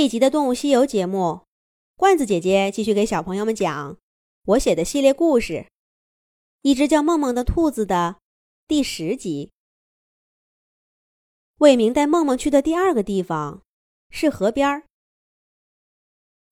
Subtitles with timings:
[0.00, 1.42] 这一集的《动物西游》节目，
[1.94, 3.98] 罐子姐姐继续给小朋友们讲
[4.46, 5.52] 我写的系列故事
[6.62, 8.16] 《一只叫梦梦的兔子》的
[8.66, 9.52] 第十集。
[11.58, 13.62] 魏明带梦梦去的第二个地方
[14.08, 14.84] 是河边儿。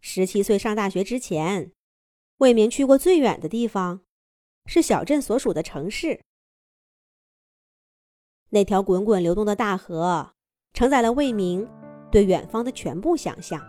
[0.00, 1.70] 十七岁上大学之前，
[2.38, 4.00] 魏明去过最远的地方
[4.64, 6.24] 是小镇所属的城市。
[8.48, 10.34] 那条滚滚流动的大河，
[10.72, 11.70] 承载了魏明。
[12.10, 13.60] 对远方的全部想象，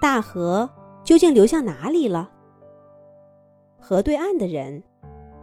[0.00, 0.68] 大河
[1.04, 2.30] 究竟流向哪里了？
[3.80, 4.82] 河对岸的人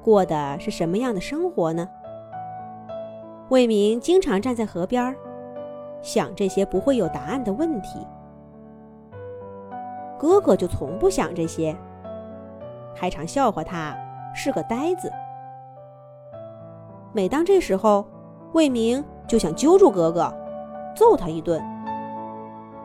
[0.03, 1.87] 过的是什么样的生活呢？
[3.49, 5.15] 魏明经常站在河边，
[6.01, 8.05] 想这些不会有答案的问题。
[10.19, 11.75] 哥哥就从不想这些，
[12.95, 13.95] 还常笑话他
[14.35, 15.11] 是个呆子。
[17.13, 18.05] 每当这时候，
[18.53, 20.33] 魏明就想揪住哥哥。
[20.95, 21.61] 揍他一顿，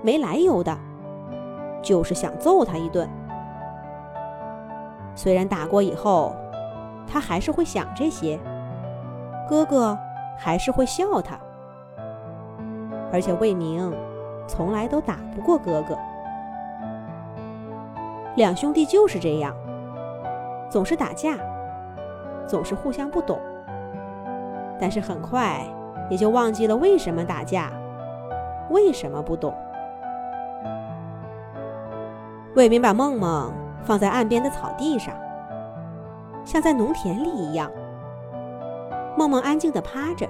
[0.02, 0.76] 没来由的，
[1.82, 3.08] 就是想揍他一顿。
[5.14, 6.34] 虽然打过以后，
[7.06, 8.38] 他还是会想这些，
[9.48, 9.98] 哥哥
[10.38, 11.38] 还是会笑他，
[13.12, 13.92] 而且魏明
[14.46, 15.98] 从来都打不过哥哥。
[18.36, 19.54] 两兄弟就是这样，
[20.70, 21.36] 总是打架，
[22.46, 23.38] 总是互相不懂，
[24.80, 25.60] 但是很快
[26.08, 27.72] 也就忘记了为什么打架。
[28.70, 29.54] 为什么不懂？
[32.54, 33.52] 魏明把梦梦
[33.82, 35.14] 放在岸边的草地上，
[36.44, 37.70] 像在农田里一样。
[39.16, 40.28] 梦梦安静地趴着，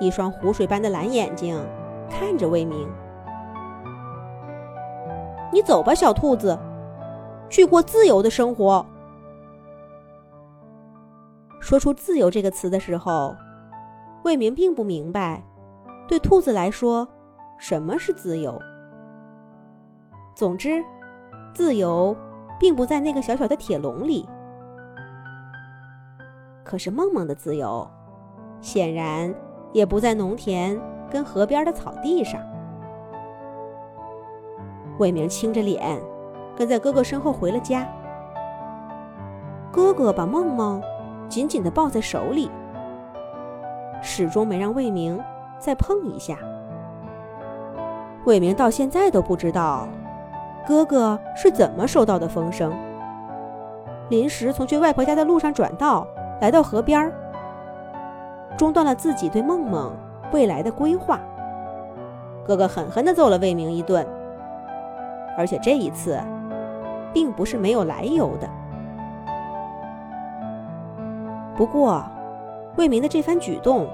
[0.00, 1.58] 一双湖水般的蓝眼睛
[2.10, 2.88] 看着魏明。
[5.52, 6.58] 你走吧，小兔子，
[7.48, 8.84] 去过自由的生活。
[11.60, 13.34] 说出“自由”这个词的时候，
[14.24, 15.42] 魏明并不明白。
[16.06, 17.08] 对兔子来说，
[17.58, 18.60] 什么是自由？
[20.34, 20.82] 总之，
[21.54, 22.14] 自由
[22.60, 24.28] 并不在那个小小的铁笼里。
[26.62, 27.88] 可是梦梦的自由，
[28.60, 29.32] 显然
[29.72, 30.78] 也不在农田
[31.10, 32.40] 跟河边的草地上。
[34.98, 36.00] 魏明青着脸，
[36.56, 37.86] 跟在哥哥身后回了家。
[39.72, 40.82] 哥哥把梦梦
[41.28, 42.50] 紧紧地抱在手里，
[44.02, 45.18] 始终没让魏明。
[45.64, 46.36] 再碰一下，
[48.26, 49.88] 魏明到现在都不知道
[50.66, 52.70] 哥哥是怎么收到的风声。
[54.10, 56.06] 临时从去外婆家的路上转道，
[56.42, 57.10] 来到河边儿，
[58.58, 59.90] 中断了自己对梦梦
[60.34, 61.18] 未来的规划。
[62.46, 64.06] 哥哥狠狠地揍了魏明一顿，
[65.38, 66.20] 而且这一次，
[67.10, 68.46] 并不是没有来由的。
[71.56, 72.04] 不过，
[72.76, 73.88] 魏明的这番举动。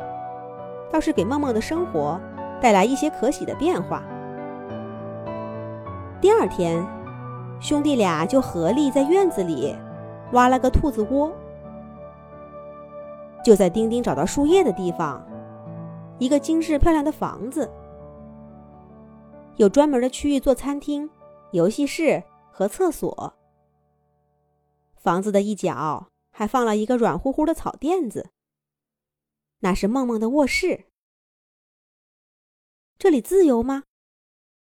[0.92, 2.20] 倒是给梦梦的生活
[2.60, 4.02] 带来一些可喜的变化。
[6.20, 6.84] 第二天，
[7.60, 9.74] 兄弟俩就合力在院子里
[10.32, 11.32] 挖了个兔子窝。
[13.42, 15.24] 就在丁丁找到树叶的地方，
[16.18, 17.70] 一个精致漂亮的房子，
[19.56, 21.08] 有专门的区域做餐厅、
[21.52, 23.32] 游戏室和厕所。
[24.96, 28.28] 房子的一角还放了一个软乎乎的草垫子。
[29.60, 30.86] 那是梦梦的卧室。
[32.98, 33.84] 这里自由吗？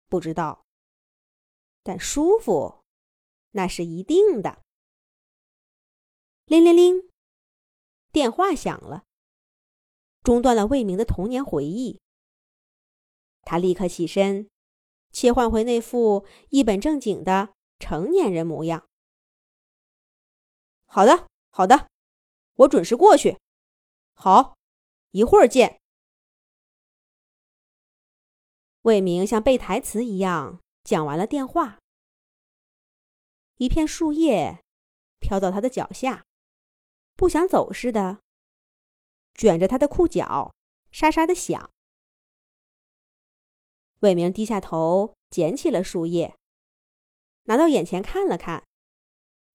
[0.08, 0.66] 不知道，
[1.82, 2.84] 但舒服，
[3.52, 4.62] 那是一定的。
[6.44, 7.10] 铃铃铃，
[8.12, 9.04] 电话响了，
[10.22, 12.00] 中断了魏明的童年回忆。
[13.42, 14.50] 他立刻起身，
[15.10, 18.86] 切换回那副一本正经的成年人模样。
[20.84, 21.88] 好的，好的，
[22.54, 23.38] 我准时过去。
[24.14, 24.57] 好。
[25.10, 25.80] 一会儿见。
[28.82, 31.78] 魏明像背台词一样讲完了电话。
[33.56, 34.62] 一片树叶
[35.18, 36.24] 飘到他的脚下，
[37.16, 38.20] 不想走似的，
[39.34, 40.54] 卷着他的裤脚，
[40.92, 41.70] 沙沙的响。
[44.00, 46.36] 魏明低下头捡起了树叶，
[47.44, 48.64] 拿到眼前看了看，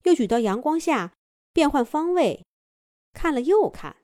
[0.03, 1.15] 又举到阳光下
[1.53, 2.45] 变换方位，
[3.13, 4.02] 看了又看。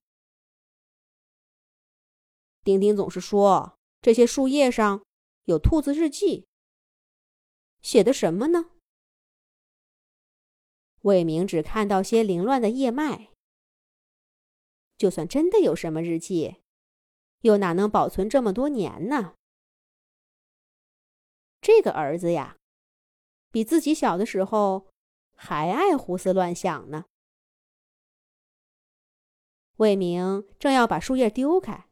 [2.70, 5.04] 丁丁总是说这些树叶上
[5.46, 6.46] 有兔子日记，
[7.82, 8.70] 写的什么呢？
[11.02, 13.32] 魏明只看到些凌乱的叶脉。
[15.00, 16.58] 就算真的有什么日记，
[17.42, 19.34] 又哪能保存这么多年呢？
[21.60, 22.58] 这个儿子呀，
[23.50, 24.86] 比自己小的时候
[25.34, 27.06] 还爱胡思乱想呢。
[29.78, 31.89] 魏明正要把树叶丢开。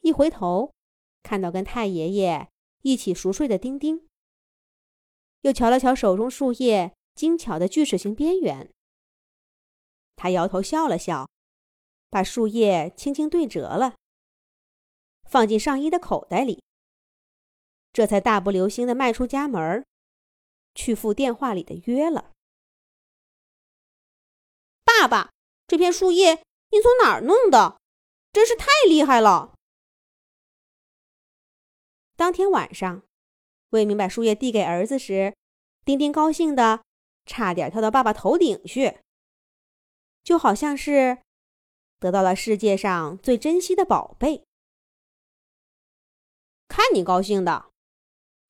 [0.00, 0.72] 一回头，
[1.22, 2.50] 看到跟太爷爷
[2.82, 4.08] 一起熟睡的丁丁，
[5.42, 8.72] 又瞧了瞧手中树叶精巧的锯齿形边缘，
[10.16, 11.28] 他摇头笑了笑，
[12.08, 13.96] 把树叶轻轻对折了，
[15.28, 16.62] 放进上衣的口袋里，
[17.92, 19.84] 这才大步流星的迈出家门，
[20.74, 22.32] 去赴电话里的约了。
[24.84, 25.30] 爸爸，
[25.66, 26.34] 这片树叶
[26.70, 27.78] 你从哪儿弄的？
[28.32, 29.54] 真是太厉害了！
[32.20, 33.02] 当天晚上，
[33.70, 35.34] 魏明把树叶递给儿子时，
[35.86, 36.84] 丁丁高兴的
[37.24, 38.98] 差点跳到爸爸头顶去，
[40.22, 41.22] 就好像是
[41.98, 44.44] 得到了世界上最珍惜的宝贝。
[46.68, 47.70] 看你高兴的，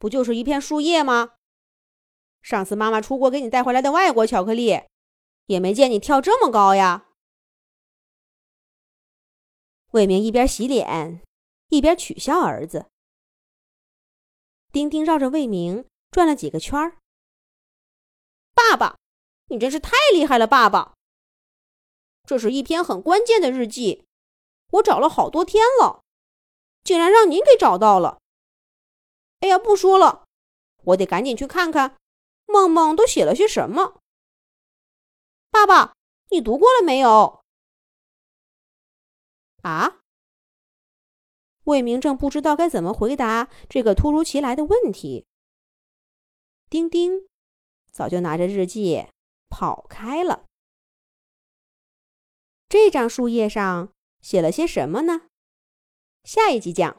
[0.00, 1.34] 不就是一片树叶吗？
[2.42, 4.80] 上次妈妈出国给你带回来的外国巧克力，
[5.46, 7.06] 也没见你跳这么高呀。
[9.92, 11.22] 魏明一边洗脸，
[11.68, 12.86] 一边取笑儿子。
[14.72, 16.98] 丁丁绕着魏明转了几个圈儿。
[18.54, 18.98] 爸爸，
[19.48, 20.46] 你真是太厉害了！
[20.46, 20.94] 爸爸，
[22.24, 24.04] 这是一篇很关键的日记，
[24.72, 26.02] 我找了好多天了，
[26.84, 28.20] 竟然让您给找到了。
[29.40, 30.24] 哎呀，不说了，
[30.84, 31.96] 我得赶紧去看看，
[32.46, 34.00] 梦梦都写了些什么。
[35.50, 35.94] 爸爸，
[36.28, 37.42] 你读过了没有？
[39.62, 39.98] 啊！
[41.70, 45.24] 魏明正不知道该怎么回答这个突如其来的问题。
[46.68, 47.28] 丁丁
[47.90, 49.06] 早就拿着日记
[49.48, 50.44] 跑开了。
[52.68, 55.22] 这张树叶上写了些什么呢？
[56.24, 56.96] 下一集讲。